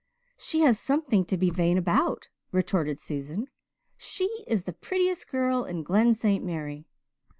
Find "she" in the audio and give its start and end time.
0.39-0.61, 3.97-4.43